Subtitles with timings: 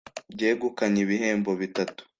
[0.33, 2.01] Ryegukanye ibihembo bitatu